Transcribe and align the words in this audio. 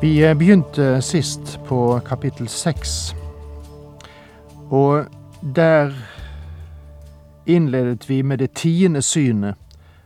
Vi 0.00 0.34
begynte 0.34 1.02
sist 1.02 1.60
på 1.64 2.00
kapittel 2.04 2.48
seks, 2.48 3.16
og 4.68 5.06
der 5.56 5.92
innledet 7.46 8.08
vi 8.08 8.22
med 8.22 8.38
det 8.38 8.50
tiende 8.54 9.00
synet 9.02 9.54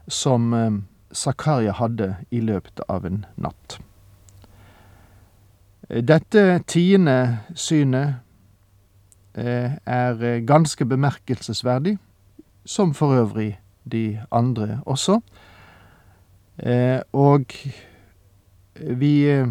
som 0.08 0.55
eh, 0.55 0.70
Zakaria 1.14 1.72
hadde 1.72 2.16
i 2.30 2.38
løpet 2.41 2.80
av 2.88 3.06
en 3.06 3.24
natt. 3.34 3.80
Dette 5.91 6.61
tiende 6.70 7.38
synet 7.58 8.20
eh, 9.34 9.74
er 9.74 10.44
ganske 10.46 10.86
bemerkelsesverdig, 10.86 11.96
som 12.64 12.94
for 12.94 13.18
øvrig 13.24 13.58
de 13.91 14.20
andre 14.30 14.78
også. 14.86 15.18
Eh, 16.62 17.00
og 17.12 17.58
vi 18.78 19.42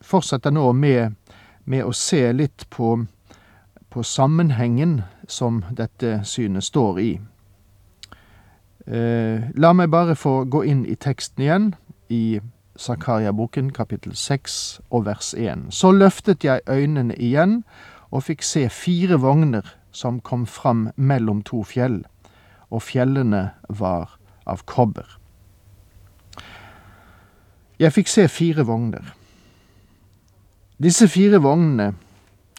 fortsetter 0.00 0.50
nå 0.50 0.72
med, 0.72 1.16
med 1.64 1.84
å 1.84 1.92
se 1.96 2.32
litt 2.32 2.66
på, 2.70 2.96
på, 3.90 4.02
sammenhengen 4.02 5.02
som 5.28 5.62
dette 5.70 6.20
synet 6.24 6.64
står 6.64 7.00
i. 7.00 7.10
Eh, 8.86 9.50
la 9.54 9.72
meg 9.76 9.92
bare 9.92 10.16
få 10.18 10.44
gå 10.44 10.64
inn 10.64 10.86
i 10.86 10.96
teksten 10.96 11.44
igjen, 11.44 11.68
i 12.10 12.40
Zakaria-boken 12.80 13.70
kapittel 13.76 14.16
6 14.16 14.80
og 14.90 15.04
vers 15.06 15.34
1. 15.36 15.68
Så 15.70 15.92
løftet 15.92 16.44
jeg 16.44 16.64
øynene 16.66 17.14
igjen 17.14 17.60
og 18.10 18.24
fikk 18.26 18.42
se 18.42 18.64
fire 18.72 19.20
vogner 19.20 19.66
som 19.92 20.20
kom 20.20 20.46
fram 20.46 20.88
mellom 20.96 21.42
to 21.42 21.62
fjell, 21.66 22.00
og 22.70 22.82
fjellene 22.82 23.50
var 23.68 24.16
av 24.46 24.64
kobber. 24.66 25.18
Jeg 27.80 27.92
fikk 27.96 28.10
se 28.12 28.26
fire 28.28 28.66
vogner. 28.68 29.14
Disse 30.80 31.08
fire 31.08 31.38
vognene 31.38 31.92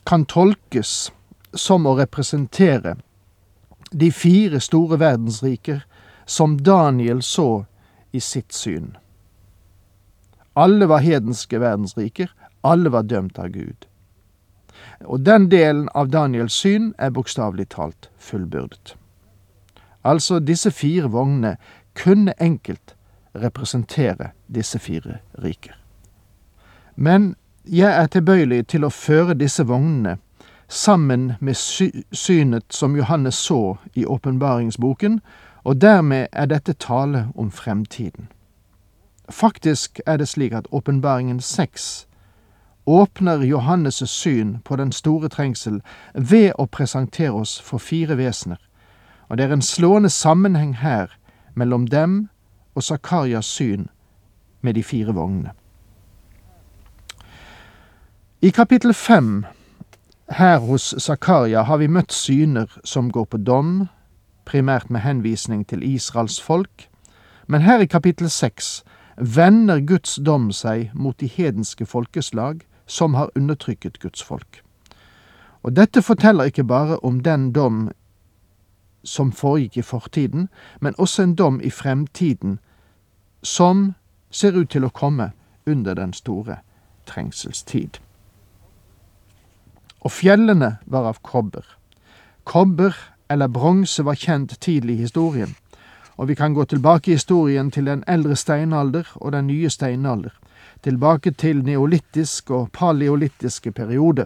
kan 0.05 0.27
tolkes 0.29 1.11
som 1.57 1.87
å 1.89 1.95
representere 1.97 2.95
de 3.91 4.11
fire 4.13 4.59
store 4.61 4.99
verdensriker 5.01 5.81
som 6.29 6.59
Daniel 6.61 7.23
så 7.25 7.65
i 8.11 8.21
sitt 8.21 8.53
syn. 8.53 8.93
Alle 10.53 10.85
var 10.85 11.01
hedenske 11.01 11.59
verdensriker, 11.63 12.29
alle 12.61 12.93
var 12.93 13.09
dømt 13.09 13.39
av 13.41 13.49
Gud. 13.57 13.89
Og 15.01 15.25
den 15.25 15.49
delen 15.49 15.89
av 15.97 16.13
Daniels 16.13 16.53
syn 16.53 16.93
er 17.01 17.09
bokstavelig 17.09 17.71
talt 17.73 18.11
fullbyrdet. 18.21 18.95
Altså, 20.05 20.37
disse 20.39 20.69
fire 20.69 21.09
vognene 21.09 21.57
kunne 21.97 22.37
enkelt 22.37 22.93
representere 23.33 24.35
disse 24.45 24.79
fire 24.79 25.23
riker. 25.41 25.73
Men 26.95 27.33
jeg 27.65 28.01
er 28.01 28.07
tilbøyelig 28.07 28.67
til 28.67 28.85
å 28.85 28.89
føre 28.89 29.33
disse 29.37 29.63
vognene 29.69 30.17
sammen 30.71 31.33
med 31.39 31.55
sy 31.59 31.89
synet 32.11 32.73
som 32.73 32.95
Johannes 32.95 33.35
så 33.35 33.77
i 33.93 34.05
åpenbaringsboken, 34.05 35.19
og 35.63 35.81
dermed 35.81 36.27
er 36.31 36.45
dette 36.45 36.73
tale 36.73 37.27
om 37.35 37.51
fremtiden. 37.51 38.29
Faktisk 39.29 39.99
er 40.05 40.17
det 40.17 40.27
slik 40.27 40.53
at 40.53 40.67
åpenbaringen 40.71 41.39
seks 41.39 42.07
åpner 42.85 43.43
Johannes' 43.45 44.07
syn 44.09 44.57
på 44.65 44.75
den 44.75 44.91
store 44.91 45.29
trengsel 45.29 45.81
ved 46.15 46.51
å 46.57 46.65
presentere 46.65 47.31
oss 47.31 47.59
for 47.61 47.77
fire 47.77 48.17
vesener, 48.17 48.57
og 49.29 49.37
det 49.37 49.45
er 49.45 49.53
en 49.53 49.61
slående 49.61 50.09
sammenheng 50.09 50.73
her 50.81 51.13
mellom 51.53 51.87
dem 51.87 52.29
og 52.75 52.83
Zakarias 52.83 53.45
syn 53.45 53.87
med 54.61 54.73
de 54.73 54.83
fire 54.83 55.13
vognene. 55.13 55.51
I 58.43 58.49
kapittel 58.49 58.93
fem 58.93 59.45
her 60.29 60.57
hos 60.59 60.95
Zakaria 60.97 61.61
har 61.61 61.77
vi 61.77 61.87
møtt 61.87 62.09
syner 62.09 62.71
som 62.83 63.11
går 63.13 63.27
på 63.29 63.37
dom, 63.37 63.85
primært 64.49 64.89
med 64.89 65.03
henvisning 65.05 65.61
til 65.69 65.83
Israels 65.85 66.39
folk, 66.41 66.87
men 67.45 67.61
her 67.61 67.85
i 67.85 67.85
kapittel 67.85 68.31
seks 68.33 68.81
vender 69.17 69.85
Guds 69.85 70.17
dom 70.25 70.49
seg 70.49 70.89
mot 70.97 71.19
de 71.21 71.29
hedenske 71.29 71.85
folkeslag 71.85 72.65
som 72.89 73.13
har 73.13 73.29
undertrykket 73.37 74.01
Guds 74.01 74.25
folk. 74.25 74.63
Og 75.61 75.77
dette 75.77 76.01
forteller 76.01 76.49
ikke 76.49 76.65
bare 76.65 76.97
om 77.05 77.21
den 77.21 77.51
dom 77.53 77.91
som 79.03 79.29
foregikk 79.31 79.77
i 79.77 79.89
fortiden, 79.93 80.49
men 80.79 80.97
også 80.97 81.29
en 81.29 81.35
dom 81.35 81.61
i 81.61 81.69
fremtiden 81.69 82.57
som 83.43 83.91
ser 84.31 84.57
ut 84.57 84.73
til 84.73 84.81
å 84.81 84.89
komme 84.89 85.29
under 85.67 85.93
den 85.93 86.13
store 86.17 86.63
trengselstid 87.05 88.01
og 90.01 90.11
fjellene 90.11 90.77
var 90.85 91.07
av 91.09 91.21
kobber. 91.21 91.65
Kobber 92.43 92.95
eller 93.29 93.47
bronse 93.47 94.03
var 94.03 94.17
kjent 94.19 94.57
tidlig 94.59 94.97
i 94.97 95.05
historien, 95.05 95.55
og 96.17 96.27
vi 96.27 96.35
kan 96.35 96.53
gå 96.53 96.65
tilbake 96.65 97.11
i 97.11 97.17
historien 97.17 97.71
til 97.71 97.85
den 97.85 98.03
eldre 98.07 98.35
steinalder 98.35 99.07
og 99.15 99.31
den 99.31 99.47
nye 99.47 99.69
steinalder, 99.69 100.33
tilbake 100.83 101.31
til 101.31 101.63
neolittisk 101.63 102.51
og 102.51 102.71
paleolittiske 102.73 103.71
perioder. 103.71 104.25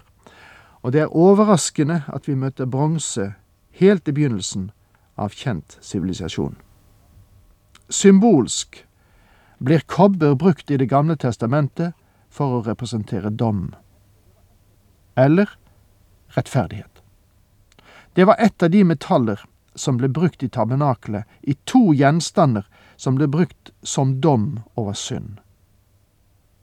Og 0.82 0.94
det 0.94 1.02
er 1.02 1.16
overraskende 1.16 2.04
at 2.08 2.28
vi 2.28 2.36
møter 2.36 2.66
bronse 2.66 3.34
helt 3.80 4.08
i 4.08 4.12
begynnelsen 4.12 4.70
av 5.18 5.36
kjent 5.36 5.78
sivilisasjon. 5.82 6.56
Symbolsk 7.90 8.86
blir 9.60 9.84
kobber 9.88 10.36
brukt 10.36 10.72
i 10.72 10.78
Det 10.78 10.90
gamle 10.90 11.16
testamentet 11.16 11.94
for 12.30 12.58
å 12.58 12.64
representere 12.66 13.30
dom. 13.30 13.74
Eller 15.18 15.50
rettferdighet. 16.38 17.02
Det 18.16 18.26
var 18.28 18.36
et 18.40 18.64
av 18.64 18.72
de 18.72 18.84
metaller 18.84 19.42
som 19.76 19.98
ble 19.98 20.08
brukt 20.10 20.44
i 20.44 20.50
tabernakelet, 20.50 21.26
i 21.42 21.56
to 21.68 21.92
gjenstander 21.94 22.68
som 22.96 23.18
ble 23.20 23.28
brukt 23.28 23.72
som 23.84 24.20
dom 24.22 24.60
over 24.76 24.94
synd. 24.94 25.40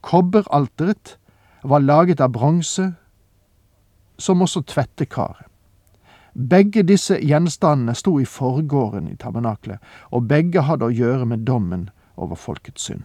Kobberalteret 0.00 1.16
var 1.62 1.84
laget 1.84 2.21
av 2.21 2.33
bronse, 2.33 2.93
som 4.19 4.42
også 4.42 4.63
tvettekaret. 4.63 5.47
Begge 6.33 6.83
disse 6.83 7.18
gjenstandene 7.21 7.95
sto 7.95 8.16
i 8.21 8.25
forgården 8.25 9.10
i 9.10 9.16
tabernakelet, 9.21 9.78
og 10.10 10.28
begge 10.28 10.65
hadde 10.65 10.89
å 10.89 10.95
gjøre 10.95 11.27
med 11.28 11.45
dommen 11.45 11.91
over 12.16 12.41
folkets 12.41 12.89
synd. 12.89 13.04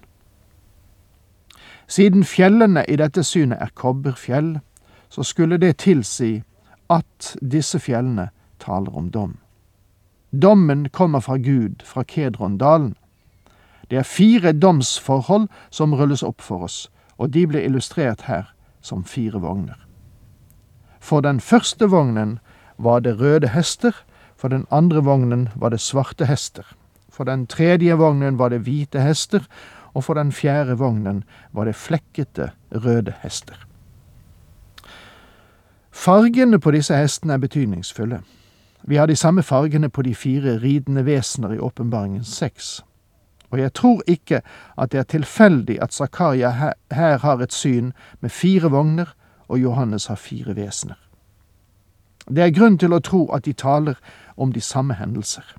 Siden 1.88 2.24
fjellene 2.24 2.86
i 2.88 2.96
dette 3.00 3.24
synet 3.24 3.60
er 3.62 3.76
kobberfjell, 3.76 4.58
så 5.10 5.24
skulle 5.24 5.60
det 5.60 5.78
tilsi 5.84 6.44
at 6.90 7.36
disse 7.42 7.80
fjellene 7.80 8.30
taler 8.60 8.96
om 8.96 9.12
dom. 9.12 9.38
Dommen 10.32 10.90
kommer 10.90 11.20
fra 11.20 11.38
Gud, 11.38 11.84
fra 11.84 12.04
Kedrondalen. 12.04 12.96
Det 13.90 13.98
er 13.98 14.04
fire 14.04 14.52
domsforhold 14.52 15.48
som 15.70 15.96
rulles 15.96 16.24
opp 16.24 16.42
for 16.42 16.68
oss, 16.68 16.90
og 17.18 17.32
de 17.32 17.46
blir 17.48 17.64
illustrert 17.64 18.28
her 18.28 18.52
som 18.82 19.04
fire 19.04 19.40
vogner. 19.40 19.80
For 21.00 21.24
den 21.24 21.40
første 21.40 21.88
vognen 21.88 22.40
var 22.78 23.00
det 23.00 23.20
røde 23.22 23.48
hester, 23.56 23.96
for 24.36 24.52
den 24.52 24.68
andre 24.72 25.04
vognen 25.04 25.48
var 25.56 25.72
det 25.72 25.80
svarte 25.82 26.28
hester. 26.28 26.66
For 27.10 27.24
den 27.24 27.48
tredje 27.48 27.96
vognen 27.98 28.38
var 28.38 28.50
det 28.50 28.66
hvite 28.68 29.02
hester, 29.02 29.48
og 29.94 30.04
for 30.04 30.14
den 30.14 30.32
fjerde 30.32 30.78
vognen 30.78 31.24
var 31.52 31.66
det 31.66 31.76
flekkete 31.76 32.52
røde 32.72 33.16
hester. 33.24 33.58
Fargene 35.98 36.60
på 36.60 36.72
disse 36.72 36.96
hestene 36.96 37.34
er 37.34 37.38
betydningsfulle. 37.42 38.20
Vi 38.84 38.96
har 38.96 39.06
de 39.06 39.16
samme 39.16 39.44
fargene 39.44 39.90
på 39.90 40.02
de 40.02 40.16
fire 40.16 40.60
ridende 40.62 41.06
vesener 41.06 41.56
i 41.56 41.58
Åpenbaringen 41.60 42.24
seks. 42.24 42.84
Og 43.50 43.60
jeg 43.60 43.74
tror 43.74 44.02
ikke 44.08 44.42
at 44.78 44.92
det 44.92 45.00
er 45.00 45.04
tilfeldig 45.04 45.82
at 45.82 45.94
Zakaria 45.94 46.52
her, 46.92 47.18
har 47.18 47.42
et 47.42 47.54
syn 47.54 47.92
med 48.22 48.30
fire 48.30 48.72
vogner, 48.72 49.06
og 49.48 49.60
Johannes 49.60 50.06
har 50.06 50.16
fire 50.16 50.56
vesener. 50.56 50.96
Det 52.30 52.44
er 52.44 52.54
grunn 52.60 52.78
til 52.78 52.94
å 52.94 53.00
tro 53.00 53.26
at 53.34 53.46
de 53.46 53.54
taler 53.54 53.98
om 54.38 54.54
de 54.54 54.62
samme 54.62 54.94
hendelser. 54.94 55.56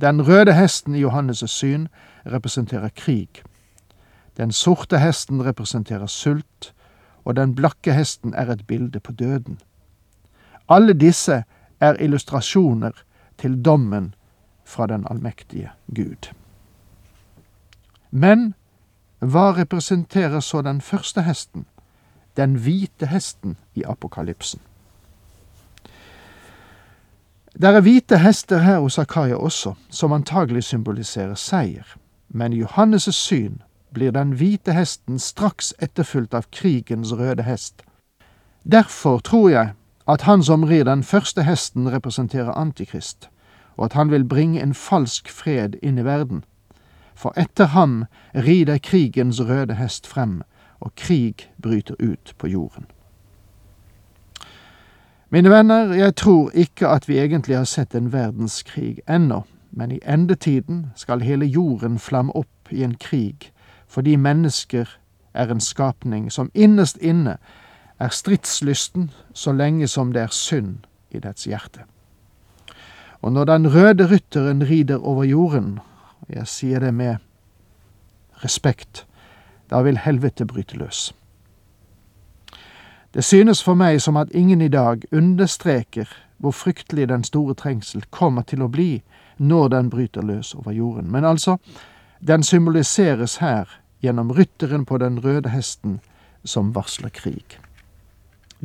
Den 0.00 0.28
røde 0.28 0.52
hesten 0.52 0.94
i 0.94 1.04
Johannes' 1.04 1.46
syn 1.46 1.88
representerer 2.26 2.88
krig. 2.88 3.42
Den 4.36 4.52
sorte 4.52 4.98
hesten 4.98 5.44
representerer 5.46 6.06
sult, 6.06 6.74
og 7.24 7.36
den 7.36 7.54
blakke 7.54 7.94
hesten 7.94 8.34
er 8.34 8.50
et 8.52 8.66
bilde 8.66 9.00
på 9.00 9.12
døden. 9.12 9.58
Alle 10.68 10.92
disse 10.92 11.44
er 11.80 12.00
illustrasjoner 12.00 12.92
til 13.38 13.64
dommen 13.64 14.14
fra 14.64 14.86
den 14.86 15.06
allmektige 15.10 15.70
Gud. 15.94 16.32
Men 18.10 18.54
hva 19.18 19.50
representerer 19.52 20.40
så 20.40 20.62
den 20.62 20.80
første 20.80 21.22
hesten, 21.22 21.66
den 22.36 22.54
hvite 22.54 23.06
hesten 23.06 23.56
i 23.74 23.82
apokalypsen? 23.82 24.60
Det 27.54 27.70
er 27.70 27.80
hvite 27.80 28.18
hester 28.18 28.58
her 28.58 28.78
hos 28.78 28.98
Akaria 28.98 29.36
også, 29.36 29.74
som 29.90 30.12
antagelig 30.12 30.64
symboliserer 30.64 31.34
seier, 31.34 31.86
men 32.28 32.52
Johannes' 32.52 33.10
syn 33.10 33.62
blir 33.94 34.10
den 34.12 34.34
hvite 34.38 34.72
hesten 34.72 35.18
straks 35.18 35.74
etterfulgt 35.78 36.34
av 36.34 36.48
krigens 36.50 37.12
røde 37.12 37.42
hest. 37.42 37.82
Derfor 38.64 39.18
tror 39.18 39.48
jeg 39.50 39.72
at 40.08 40.22
han 40.22 40.42
som 40.42 40.64
rir 40.64 40.84
den 40.84 41.02
første 41.02 41.42
hesten, 41.42 41.92
representerer 41.92 42.52
Antikrist, 42.52 43.28
og 43.76 43.84
at 43.84 43.92
han 43.92 44.10
vil 44.10 44.24
bringe 44.24 44.62
en 44.62 44.74
falsk 44.74 45.30
fred 45.30 45.78
inn 45.82 45.98
i 45.98 46.04
verden. 46.04 46.44
For 47.14 47.32
etter 47.36 47.72
ham 47.72 48.04
rider 48.34 48.78
krigens 48.78 49.40
røde 49.40 49.74
hest 49.74 50.06
frem, 50.06 50.42
og 50.80 50.94
krig 50.96 51.48
bryter 51.62 51.94
ut 52.00 52.34
på 52.38 52.46
jorden. 52.46 52.86
Mine 55.30 55.50
venner, 55.50 55.92
jeg 55.92 56.16
tror 56.16 56.50
ikke 56.50 56.88
at 56.88 57.08
vi 57.08 57.18
egentlig 57.18 57.56
har 57.56 57.64
sett 57.64 57.94
en 57.94 58.12
verdenskrig 58.12 59.00
ennå, 59.08 59.42
men 59.70 59.90
i 59.90 60.00
endetiden 60.06 60.86
skal 60.96 61.20
hele 61.20 61.46
jorden 61.46 61.98
flamme 61.98 62.36
opp 62.36 62.70
i 62.70 62.84
en 62.84 62.94
krig, 62.94 63.50
fordi 63.94 64.16
mennesker 64.16 64.90
er 65.34 65.50
en 65.50 65.60
skapning 65.60 66.32
som 66.32 66.50
innerst 66.54 66.96
inne 66.96 67.36
er 68.02 68.10
stridslysten 68.10 69.10
så 69.34 69.52
lenge 69.52 69.88
som 69.88 70.12
det 70.12 70.22
er 70.22 70.32
synd 70.34 70.86
i 71.10 71.20
dets 71.22 71.46
hjerte. 71.46 71.86
Og 73.22 73.32
når 73.32 73.44
den 73.44 73.74
røde 73.74 74.08
rytteren 74.10 74.62
rider 74.68 74.98
over 74.98 75.24
jorden, 75.24 75.78
og 76.20 76.34
jeg 76.34 76.46
sier 76.46 76.80
det 76.80 76.94
med 76.94 77.16
respekt, 78.44 79.06
da 79.70 79.80
vil 79.82 79.98
helvete 79.98 80.46
bryte 80.46 80.76
løs. 80.76 81.14
Det 83.14 83.24
synes 83.24 83.62
for 83.62 83.78
meg 83.78 84.02
som 84.02 84.16
at 84.16 84.34
ingen 84.34 84.60
i 84.60 84.68
dag 84.68 85.06
understreker 85.12 86.10
hvor 86.38 86.50
fryktelig 86.50 87.08
den 87.08 87.24
store 87.24 87.54
trengsel 87.54 88.02
kommer 88.10 88.42
til 88.42 88.62
å 88.62 88.68
bli 88.68 89.02
når 89.38 89.68
den 89.68 89.90
bryter 89.90 90.22
løs 90.22 90.54
over 90.54 90.72
jorden. 90.72 91.12
Men 91.12 91.24
altså, 91.24 91.56
den 92.26 92.42
symboliseres 92.42 93.36
her 93.36 93.83
gjennom 94.02 94.32
rytteren 94.32 94.84
på 94.84 94.98
den 94.98 95.20
røde 95.24 95.48
hesten 95.48 96.00
som 96.44 96.74
varsler 96.74 97.12
krig. 97.14 97.58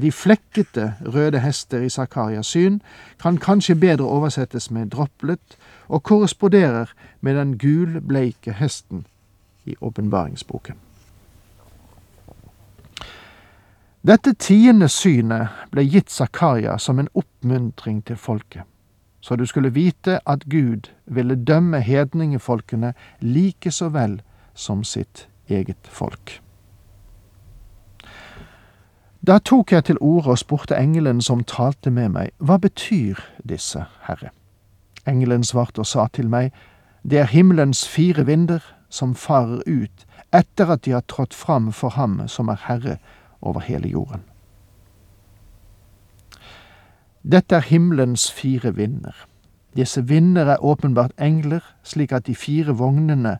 De 0.01 0.11
flekkete 0.11 0.93
røde 1.05 1.39
hester 1.39 1.81
i 1.83 1.89
Zakarias 1.89 2.53
syn 2.53 2.79
kan 3.19 3.37
kanskje 3.37 3.75
bedre 3.75 4.07
oversettes 4.07 4.71
med 4.71 4.93
droplet, 4.95 5.57
og 5.87 6.03
korresponderer 6.03 6.93
med 7.21 7.35
den 7.35 7.57
gulbleike 7.57 8.53
hesten 8.53 9.05
i 9.65 9.75
åpenbaringsboken. 9.81 10.75
Dette 14.07 14.31
tiende 14.33 14.87
synet 14.87 15.49
ble 15.73 15.83
gitt 15.83 16.11
Zakaria 16.11 16.77
som 16.79 17.01
en 17.01 17.09
oppmuntring 17.13 17.99
til 18.07 18.15
folket, 18.15 18.63
så 19.19 19.35
du 19.35 19.43
skulle 19.45 19.73
vite 19.75 20.19
at 20.25 20.45
Gud 20.47 20.87
ville 21.05 21.35
dømme 21.35 21.81
hedningefolkene 21.83 22.93
like 23.19 23.71
så 23.71 23.89
vel 23.91 24.21
som 24.59 24.83
sitt 24.83 25.27
eget 25.47 25.87
folk. 25.87 26.41
Da 29.27 29.37
tok 29.39 29.71
jeg 29.71 29.83
til 29.83 29.97
orde 30.01 30.33
og 30.33 30.39
spurte 30.39 30.77
engelen 30.79 31.21
som 31.21 31.43
talte 31.43 31.91
med 31.91 32.11
meg, 32.15 32.31
hva 32.39 32.57
betyr 32.57 33.19
disse, 33.43 33.83
Herre? 34.07 34.31
Engelen 35.07 35.43
svarte 35.43 35.83
og 35.83 35.87
sa 35.87 36.07
til 36.13 36.29
meg, 36.31 36.51
det 37.03 37.19
er 37.19 37.31
himmelens 37.31 37.87
fire 37.87 38.25
vinder 38.27 38.63
som 38.89 39.15
farer 39.15 39.61
ut 39.67 40.05
etter 40.35 40.71
at 40.71 40.83
de 40.85 40.91
har 40.91 41.05
trådt 41.07 41.33
fram 41.33 41.71
for 41.73 41.95
ham 41.95 42.21
som 42.27 42.49
er 42.51 42.59
herre 42.67 42.97
over 43.41 43.63
hele 43.65 43.89
jorden. 43.89 44.23
Dette 47.23 47.55
er 47.55 47.65
himmelens 47.65 48.31
fire 48.31 48.75
vinder. 48.75 49.15
Disse 49.75 50.07
vinder 50.07 50.45
er 50.45 50.63
åpenbart 50.63 51.11
engler, 51.19 51.63
slik 51.83 52.11
at 52.11 52.27
de 52.27 52.35
fire 52.35 52.75
vognene 52.77 53.37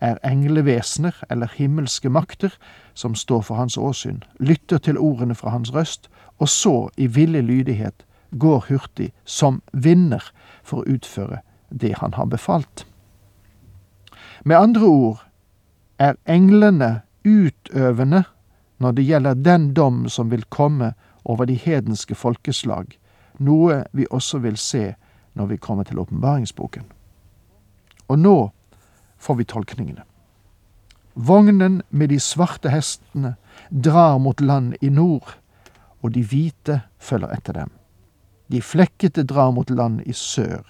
er 0.00 0.18
englevesener 0.24 1.14
eller 1.30 1.50
himmelske 1.54 2.10
makter 2.10 2.54
som 2.94 3.14
står 3.14 3.40
for 3.40 3.54
hans 3.54 3.76
åsyn, 3.76 4.22
lytter 4.40 4.78
til 4.78 4.98
ordene 4.98 5.34
fra 5.34 5.50
hans 5.50 5.74
røst, 5.74 6.08
og 6.38 6.48
så, 6.48 6.88
i 6.96 7.06
villig 7.06 7.42
lydighet, 7.42 8.04
går 8.38 8.64
hurtig 8.68 9.12
som 9.24 9.62
vinner 9.72 10.22
for 10.62 10.82
å 10.82 10.96
utføre 10.96 11.40
det 11.70 11.94
han 11.98 12.14
har 12.14 12.28
befalt. 12.28 12.86
Med 14.44 14.56
andre 14.56 14.86
ord 14.86 15.24
er 15.98 16.18
englene 16.26 17.00
utøvende 17.24 18.24
når 18.78 18.92
det 18.92 19.06
gjelder 19.08 19.34
den 19.34 19.72
dom 19.74 20.08
som 20.08 20.30
vil 20.30 20.44
komme 20.48 20.92
over 21.24 21.44
de 21.44 21.54
hedenske 21.58 22.14
folkeslag, 22.14 22.94
noe 23.38 23.84
vi 23.92 24.06
også 24.10 24.38
vil 24.38 24.56
se 24.56 24.92
når 25.34 25.46
vi 25.46 25.56
kommer 25.56 25.84
til 25.84 25.98
åpenbaringsboken. 25.98 26.84
Og 28.08 28.18
nå 28.18 28.36
får 29.18 29.34
vi 29.34 29.44
tolkningene. 29.44 30.02
Vognen 31.14 31.82
med 31.90 32.08
de 32.08 32.20
svarte 32.20 32.70
hestene 32.70 33.34
drar 33.70 34.18
mot 34.18 34.40
land 34.40 34.74
i 34.80 34.88
nord, 34.88 35.34
og 36.02 36.14
de 36.14 36.22
hvite 36.22 36.80
følger 36.98 37.32
etter 37.34 37.52
dem. 37.52 37.72
De 38.48 38.62
flekkete 38.62 39.24
drar 39.26 39.50
mot 39.50 39.70
land 39.70 40.00
i 40.06 40.12
sør. 40.12 40.62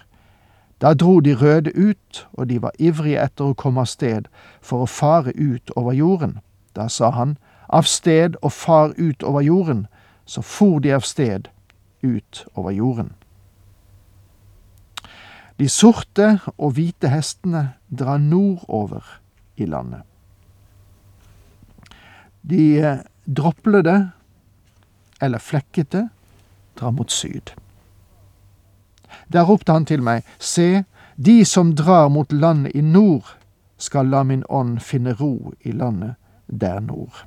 Da 0.81 0.95
dro 0.95 1.21
de 1.21 1.35
røde 1.35 1.73
ut, 1.77 2.29
og 2.33 2.49
de 2.49 2.63
var 2.63 2.73
ivrige 2.79 3.21
etter 3.23 3.51
å 3.51 3.55
komme 3.55 3.85
av 3.85 3.91
sted 3.91 4.29
for 4.61 4.83
å 4.83 4.91
fare 4.91 5.35
ut 5.37 5.71
over 5.77 5.93
jorden. 5.93 6.39
Da 6.75 6.89
sa 6.89 7.11
han, 7.11 7.37
av 7.69 7.85
sted 7.85 8.37
og 8.43 8.53
far 8.53 8.95
ut 8.97 9.23
over 9.23 9.45
jorden, 9.45 9.87
så 10.25 10.43
for 10.43 10.79
de 10.79 10.95
av 10.95 11.05
sted 11.05 11.49
ut 12.03 12.47
over 12.55 12.71
jorden. 12.71 13.13
De 15.59 15.69
sorte 15.69 16.39
og 16.57 16.77
hvite 16.77 17.11
hestene 17.11 17.65
drar 17.91 18.21
nordover 18.23 19.03
i 19.59 19.67
landet. 19.67 20.05
De 22.49 22.79
eh, 22.79 23.01
droplede, 23.27 24.11
eller 25.21 25.43
flekkete, 25.43 26.09
drar 26.79 26.95
mot 26.95 27.11
syd. 27.11 27.51
Der 29.33 29.43
ropte 29.49 29.75
han 29.75 29.87
til 29.89 30.03
meg, 30.03 30.23
se, 30.39 30.85
de 31.17 31.45
som 31.45 31.75
drar 31.75 32.09
mot 32.09 32.33
landet 32.33 32.77
i 32.79 32.81
nord, 32.81 33.35
skal 33.79 34.07
la 34.11 34.23
min 34.23 34.45
ånd 34.49 34.79
finne 34.83 35.15
ro 35.19 35.53
i 35.63 35.73
landet 35.73 36.15
der 36.47 36.81
nord. 36.81 37.27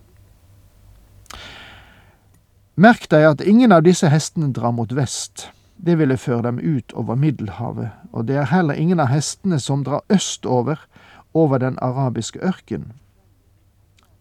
Merk 2.76 3.08
deg 3.12 3.28
at 3.28 3.44
ingen 3.46 3.72
av 3.72 3.84
disse 3.86 4.10
hestene 4.10 4.52
drar 4.56 4.72
mot 4.76 4.92
vest. 4.96 5.50
Det 5.86 5.98
ville 5.98 6.18
føre 6.18 6.42
dem 6.42 6.60
ut 6.60 6.94
over 6.94 7.16
Middelhavet, 7.16 7.90
og 8.12 8.28
det 8.28 8.36
er 8.36 8.52
heller 8.54 8.74
ingen 8.74 9.00
av 9.00 9.10
hestene 9.10 9.60
som 9.60 9.84
drar 9.84 10.06
østover, 10.10 10.86
over 11.34 11.58
den 11.58 11.78
arabiske 11.82 12.40
ørken. 12.40 12.92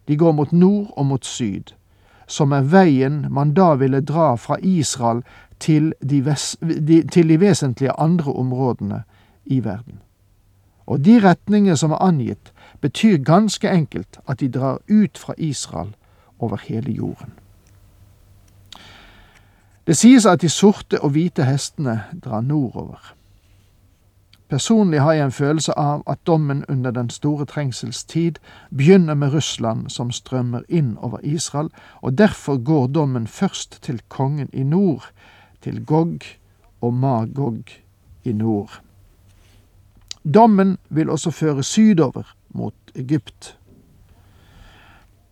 De 0.07 0.17
går 0.17 0.31
mot 0.31 0.51
nord 0.51 0.93
og 0.97 1.05
mot 1.05 1.25
syd, 1.25 1.73
som 2.27 2.51
er 2.51 2.61
veien 2.61 3.25
man 3.29 3.53
da 3.53 3.73
ville 3.75 4.01
dra 4.01 4.35
fra 4.35 4.57
Israel 4.63 5.21
til 5.59 5.93
de, 6.09 6.25
ves, 6.25 6.55
de, 6.61 7.03
til 7.07 7.29
de 7.29 7.39
vesentlige 7.39 7.91
andre 7.99 8.33
områdene 8.33 9.03
i 9.45 9.63
verden. 9.63 9.99
Og 10.85 11.05
de 11.05 11.19
retninger 11.23 11.75
som 11.75 11.91
er 11.91 12.01
angitt, 12.01 12.53
betyr 12.81 13.17
ganske 13.17 13.69
enkelt 13.69 14.19
at 14.27 14.39
de 14.39 14.49
drar 14.49 14.79
ut 14.89 15.17
fra 15.17 15.33
Israel 15.37 15.93
over 16.39 16.57
hele 16.67 16.91
jorden. 16.91 17.33
Det 19.87 19.97
sies 19.97 20.25
at 20.25 20.41
de 20.41 20.49
sorte 20.49 21.01
og 21.01 21.09
hvite 21.15 21.45
hestene 21.45 22.03
drar 22.23 22.41
nordover. 22.41 23.13
Personlig 24.51 24.99
har 24.99 25.13
jeg 25.13 25.25
en 25.25 25.31
følelse 25.31 25.73
av 25.79 26.03
at 26.07 26.19
dommen 26.27 26.65
under 26.69 26.91
den 26.91 27.09
store 27.09 27.45
trengselstid 27.45 28.35
begynner 28.69 29.13
med 29.13 29.33
Russland 29.33 29.89
som 29.89 30.11
strømmer 30.11 30.61
inn 30.67 30.97
over 30.97 31.19
Israel, 31.23 31.69
og 32.01 32.17
derfor 32.17 32.57
går 32.57 32.87
dommen 32.87 33.27
først 33.27 33.79
til 33.81 34.01
kongen 34.07 34.49
i 34.53 34.63
nord, 34.63 35.07
til 35.61 35.85
Gog 35.85 36.19
og 36.81 36.93
Magog 36.93 37.63
i 38.23 38.31
nord. 38.33 38.81
Dommen 40.33 40.77
vil 40.89 41.09
også 41.09 41.31
føre 41.31 41.63
sydover 41.63 42.35
mot 42.49 42.75
Egypt. 42.95 43.57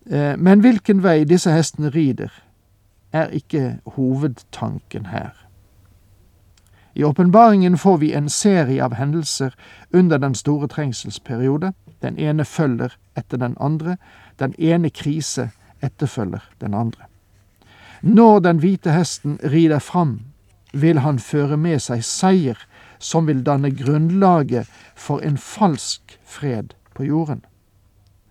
Eh, 0.06 0.38
men 0.38 0.60
hvilken 0.60 1.02
vei 1.02 1.24
disse 1.24 1.52
hestene 1.52 1.88
rider, 1.88 2.32
er 3.12 3.28
ikke 3.28 3.78
hovedtanken 3.96 5.06
her. 5.06 5.30
I 6.94 7.04
åpenbaringen 7.04 7.78
får 7.78 7.96
vi 7.96 8.12
en 8.12 8.28
serie 8.28 8.84
av 8.84 8.94
hendelser 8.94 9.54
under 9.90 10.18
den 10.18 10.34
store 10.34 10.68
trengselsperiode. 10.68 11.72
Den 12.02 12.18
ene 12.18 12.44
følger 12.44 12.96
etter 13.16 13.38
den 13.38 13.56
andre. 13.60 13.96
Den 14.38 14.54
ene 14.58 14.90
krise 14.90 15.50
etterfølger 15.82 16.42
den 16.60 16.74
andre. 16.74 17.04
Når 18.02 18.38
den 18.38 18.58
hvite 18.58 18.92
hesten 18.92 19.38
rider 19.44 19.78
fram, 19.78 20.20
vil 20.72 20.98
han 20.98 21.18
føre 21.18 21.56
med 21.56 21.78
seg 21.82 22.04
seier 22.04 22.58
som 22.98 23.26
vil 23.26 23.42
danne 23.46 23.70
grunnlaget 23.74 24.68
for 24.96 25.20
en 25.24 25.38
falsk 25.38 26.18
fred 26.24 26.74
på 26.94 27.04
jorden. 27.04 27.44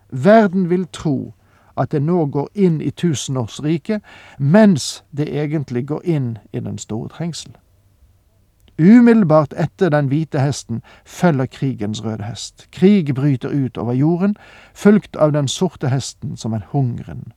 Verden 0.09 0.69
vil 0.69 0.87
tro 0.93 1.33
at 1.79 1.91
det 1.91 2.01
nå 2.03 2.25
går 2.25 2.49
inn 2.53 2.81
i 2.81 2.91
tusenårsriket, 2.91 4.03
mens 4.37 5.03
det 5.11 5.29
egentlig 5.31 5.87
går 5.87 6.05
inn 6.05 6.37
i 6.53 6.59
den 6.59 6.77
store 6.77 7.09
trengsel. 7.09 7.55
Umiddelbart 8.79 9.53
etter 9.59 9.89
den 9.91 10.07
hvite 10.07 10.39
hesten 10.39 10.81
følger 11.05 11.45
krigens 11.51 12.03
røde 12.05 12.23
hest. 12.23 12.67
Krig 12.71 13.15
bryter 13.15 13.49
ut 13.49 13.77
over 13.77 13.93
jorden, 13.93 14.37
fulgt 14.73 15.15
av 15.15 15.33
den 15.35 15.47
sorte 15.47 15.89
hesten, 15.91 16.37
som 16.37 16.53
er 16.53 16.63
hungeren. 16.71 17.33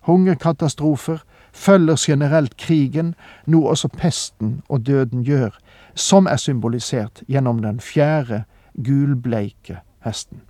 Hungerkatastrofer 0.00 1.22
følger 1.52 1.96
generelt 1.98 2.56
krigen, 2.56 3.14
noe 3.46 3.70
også 3.70 3.88
pesten 3.88 4.62
og 4.68 4.86
døden 4.86 5.22
gjør, 5.22 5.54
som 5.94 6.26
er 6.26 6.36
symbolisert 6.36 7.22
gjennom 7.28 7.62
den 7.62 7.80
fjerde, 7.80 8.44
gulbleike 8.74 9.78
hesten. 10.04 10.42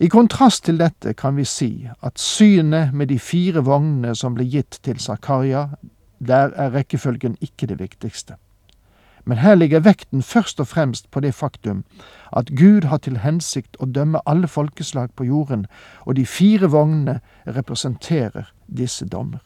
I 0.00 0.08
kontrast 0.08 0.64
til 0.64 0.78
dette 0.80 1.12
kan 1.12 1.36
vi 1.36 1.44
si 1.44 1.88
at 2.00 2.18
synet 2.18 2.94
med 2.96 3.10
de 3.10 3.18
fire 3.20 3.60
vognene 3.60 4.14
som 4.16 4.32
ble 4.32 4.46
gitt 4.48 4.78
til 4.80 4.96
Zakaria, 4.96 5.66
der 6.18 6.54
er 6.56 6.72
rekkefølgen 6.72 7.36
ikke 7.44 7.68
det 7.68 7.76
viktigste. 7.82 8.38
Men 9.24 9.38
her 9.44 9.54
ligger 9.54 9.84
vekten 9.84 10.22
først 10.22 10.60
og 10.60 10.66
fremst 10.72 11.10
på 11.10 11.20
det 11.20 11.34
faktum 11.34 11.84
at 12.32 12.48
Gud 12.56 12.88
har 12.88 13.04
til 13.04 13.20
hensikt 13.20 13.76
å 13.76 13.84
dømme 13.84 14.24
alle 14.24 14.48
folkeslag 14.48 15.12
på 15.16 15.28
jorden, 15.28 15.66
og 16.08 16.16
de 16.16 16.24
fire 16.26 16.72
vognene 16.72 17.20
representerer 17.46 18.48
disse 18.66 19.04
dommer. 19.04 19.44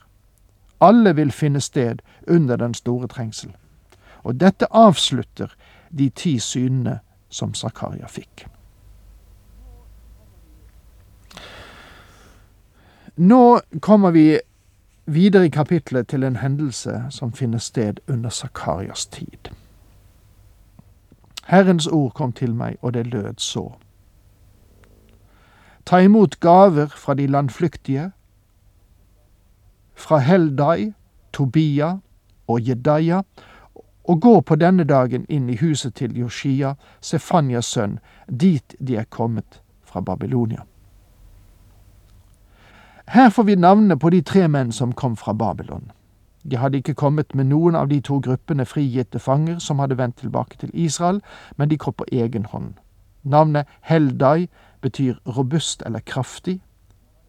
Alle 0.80 1.16
vil 1.16 1.32
finne 1.32 1.60
sted 1.60 1.98
under 2.28 2.56
den 2.56 2.74
store 2.74 3.10
trengsel. 3.10 3.50
Og 4.22 4.38
dette 4.40 4.70
avslutter 4.70 5.50
de 5.90 6.10
ti 6.10 6.38
synene 6.38 7.00
som 7.28 7.54
Zakaria 7.54 8.06
fikk. 8.06 8.46
Nå 13.16 13.60
kommer 13.80 14.10
vi 14.10 14.40
videre 15.06 15.46
i 15.46 15.50
kapitlet 15.50 16.08
til 16.08 16.24
en 16.24 16.36
hendelse 16.36 17.04
som 17.10 17.32
finner 17.32 17.58
sted 17.58 18.00
under 18.08 18.30
Zakarias 18.30 19.06
tid. 19.06 19.50
Herrens 21.46 21.86
ord 21.86 22.12
kom 22.14 22.32
til 22.32 22.54
meg, 22.54 22.76
og 22.82 22.94
det 22.94 23.06
lød 23.06 23.38
så. 23.38 23.68
Ta 25.86 26.00
imot 26.00 26.40
gaver 26.40 26.86
fra 26.86 27.14
de 27.14 27.26
landflyktige, 27.26 28.10
fra 29.94 30.18
Heldai, 30.18 30.92
Tobia 31.32 31.98
og 32.48 32.68
Jedaja, 32.68 33.22
og 34.04 34.20
gå 34.20 34.40
på 34.40 34.56
denne 34.56 34.84
dagen 34.84 35.26
inn 35.28 35.48
i 35.48 35.56
huset 35.56 35.94
til 35.94 36.18
Joshia, 36.18 36.74
Sefanias 37.00 37.66
sønn, 37.66 37.98
dit 38.40 38.74
de 38.80 38.96
er 38.96 39.04
kommet 39.04 39.62
fra 39.84 40.00
Babylonia. 40.00 40.64
Her 43.06 43.30
får 43.30 43.42
vi 43.42 43.54
navnene 43.54 43.98
på 43.98 44.10
de 44.10 44.22
tre 44.22 44.48
menn 44.48 44.72
som 44.72 44.92
kom 44.92 45.16
fra 45.16 45.32
Babylon. 45.32 45.90
De 46.50 46.56
hadde 46.56 46.78
ikke 46.78 46.94
kommet 46.94 47.34
med 47.34 47.48
noen 47.48 47.76
av 47.76 47.88
de 47.88 48.00
to 48.00 48.18
gruppene 48.20 48.64
frigitte 48.68 49.18
fanger 49.18 49.58
som 49.58 49.78
hadde 49.78 49.98
vendt 49.98 50.16
tilbake 50.20 50.56
til 50.60 50.70
Israel, 50.72 51.20
men 51.56 51.68
de 51.68 51.78
kom 51.78 51.96
på 51.96 52.04
egen 52.12 52.44
hånd. 52.44 52.74
Navnet 53.22 53.66
Heldai 53.80 54.48
betyr 54.80 55.14
robust 55.36 55.82
eller 55.86 56.00
kraftig. 56.00 56.60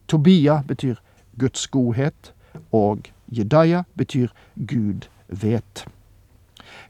Tobia 0.08 0.62
betyr 0.68 0.96
Guds 1.40 1.68
godhet, 1.68 2.34
og 2.72 3.08
Jedaya 3.32 3.84
betyr 3.96 4.28
Gud 4.68 5.08
vet. 5.28 5.86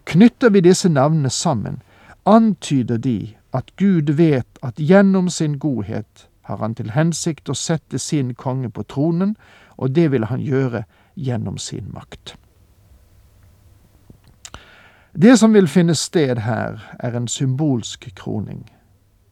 Knytter 0.06 0.50
vi 0.50 0.62
disse 0.62 0.90
navnene 0.90 1.30
sammen, 1.30 1.82
antyder 2.26 2.98
de 2.98 3.36
at 3.54 3.76
Gud 3.78 4.12
vet 4.18 4.60
at 4.64 4.82
gjennom 4.82 5.30
sin 5.30 5.60
godhet 5.60 6.28
har 6.46 6.58
han 6.58 6.76
til 6.76 6.92
hensikt 6.94 7.50
å 7.50 7.58
sette 7.58 8.00
sin 8.00 8.34
konge 8.38 8.70
på 8.70 8.84
tronen, 8.84 9.36
og 9.78 9.96
det 9.96 10.12
vil 10.12 10.28
han 10.30 10.42
gjøre 10.42 10.84
gjennom 11.16 11.58
sin 11.58 11.90
makt. 11.94 12.36
Det 15.16 15.40
som 15.40 15.54
vil 15.54 15.68
finne 15.68 15.96
sted 15.96 16.44
her, 16.44 16.82
er 17.00 17.16
en 17.16 17.28
symbolsk 17.28 18.10
kroning, 18.16 18.70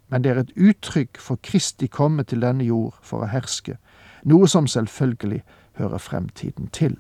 men 0.10 0.24
det 0.24 0.32
er 0.32 0.40
et 0.42 0.54
uttrykk 0.56 1.20
for 1.20 1.40
Kristi 1.44 1.88
komme 1.88 2.24
til 2.24 2.42
denne 2.42 2.64
jord 2.64 2.98
for 3.02 3.26
å 3.26 3.30
herske, 3.30 3.78
noe 4.24 4.48
som 4.48 4.68
selvfølgelig 4.68 5.44
hører 5.78 5.98
fremtiden 5.98 6.70
til. 6.74 6.98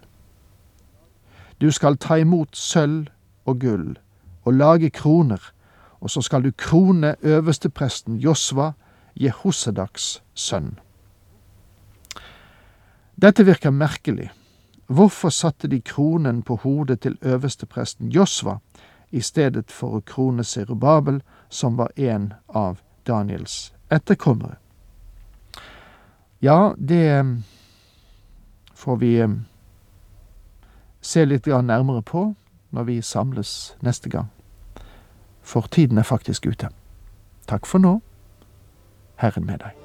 Du 1.62 1.72
skal 1.72 1.98
ta 1.98 2.20
imot 2.20 2.58
sølv 2.58 3.08
og 3.46 3.60
gull 3.60 3.98
og 4.44 4.54
lage 4.54 4.90
kroner, 4.90 5.40
og 6.02 6.10
så 6.10 6.22
skal 6.22 6.44
du 6.44 6.52
krone 6.52 7.16
øverstepresten 7.22 8.18
Josva 8.20 8.74
Jehosedaks 9.16 10.24
sønn. 10.34 10.80
Dette 13.16 13.46
virker 13.46 13.72
merkelig. 13.72 14.32
Hvorfor 14.88 15.30
satte 15.30 15.68
de 15.68 15.82
kronen 15.82 16.42
på 16.42 16.56
hodet 16.56 17.00
til 17.02 17.18
øverstepresten 17.22 18.10
Josva 18.12 18.58
i 19.12 19.22
stedet 19.22 19.72
for 19.72 19.98
å 19.98 20.04
krone 20.06 20.44
Serubabel, 20.44 21.22
som 21.50 21.78
var 21.78 21.94
en 21.96 22.34
av 22.50 22.82
Daniels 23.08 23.74
etterkommere? 23.90 24.58
Ja, 26.44 26.74
det 26.78 27.08
eh, 27.08 27.24
får 28.76 28.98
vi 29.00 29.16
eh, 29.22 29.36
se 31.02 31.26
litt 31.26 31.48
nærmere 31.48 32.02
på 32.02 32.34
når 32.74 32.84
vi 32.84 33.02
samles 33.02 33.76
neste 33.82 34.10
gang. 34.10 34.28
For 35.42 35.62
tiden 35.72 35.98
er 35.98 36.04
faktisk 36.04 36.46
ute. 36.46 36.70
Takk 37.48 37.66
for 37.66 37.80
nå. 37.80 38.02
Herren 39.24 39.48
med 39.48 39.64
deg. 39.64 39.80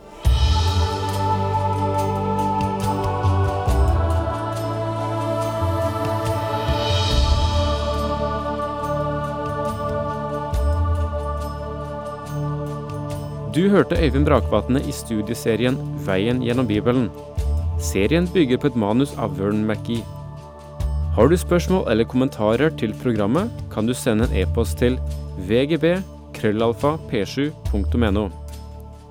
Du 13.58 13.64
hørte 13.68 13.96
Øyvind 13.98 14.26
Brakvatne 14.28 14.78
i 14.86 14.92
studieserien 14.94 15.78
Veien 16.06 16.42
gjennom 16.44 16.66
Bibelen. 16.68 17.08
Serien 17.82 18.28
bygger 18.30 18.60
på 18.60 18.70
et 18.70 18.76
manus 18.78 19.16
av 19.18 19.34
Vern 19.38 19.64
McGee. 19.66 20.04
Har 21.16 21.26
du 21.26 21.36
spørsmål 21.36 21.88
eller 21.90 22.06
kommentarer 22.06 22.70
til 22.78 22.94
programmet, 23.02 23.50
kan 23.72 23.86
du 23.86 23.94
sende 23.94 24.28
en 24.28 24.36
e-post 24.44 24.78
til 24.78 25.00
vgb 25.48 25.96
krøllalfa 26.38 26.94
p7.no. 27.10 28.28